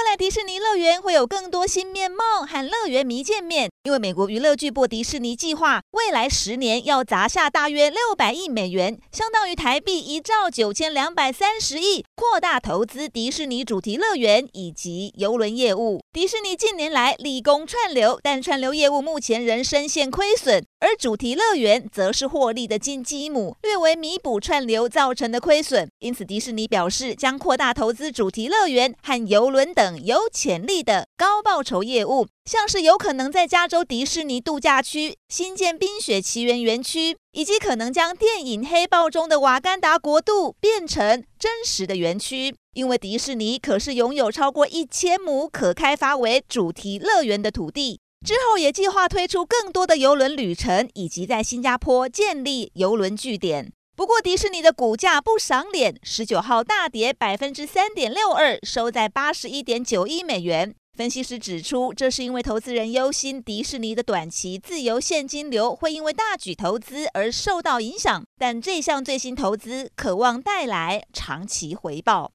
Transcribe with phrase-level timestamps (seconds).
[0.00, 16.00] 未来迪士尼乐园会有更多新面貌和乐园迷见面，因为美国娱乐巨擘迪士尼计划未来十年要砸下大约六百亿美元，相当于台币一兆九千两百三十亿，扩大投资迪士尼主题乐园以及邮轮业务。
[16.14, 25.86] 迪士尼近年来立功串流，但串流业务目前仍深陷亏损，而主题乐园则是获利的金鸡母，略为弥补串流造成的亏损。
[25.98, 29.89] 因此，迪士尼表示将扩大投资主题乐园和邮轮等。
[30.04, 42.54] 有潜力的高报酬业务，像是有可能在加州迪士尼度假区新建冰雪奇缘园区，以及可能将电影《黑豹》中的瓦干达国度变成真实的园区。
[42.74, 53.72] 因为迪士尼可是拥有超过一千亩可开发为主题乐园的土地，之后也计划推出更多的邮轮旅程，以及在新加坡建立邮轮据点。
[54.00, 60.74] 不过，迪士尼的股价不赏脸，十九号大跌百分之三点六二，收在八十一点九一美元。
[60.96, 72.26] 分析师指出，这是因为投资人忧心迪士尼的短期自由现金流会因为大举投资而受到影响，但这项最新投资渴望带来长期回报。